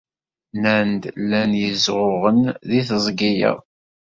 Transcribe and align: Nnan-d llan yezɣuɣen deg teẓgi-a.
Nnan-d 0.55 1.03
llan 1.23 1.51
yezɣuɣen 1.61 2.39
deg 2.69 2.85
teẓgi-a. 2.87 3.53